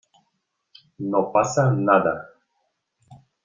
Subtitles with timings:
[1.09, 2.13] no pasa nada.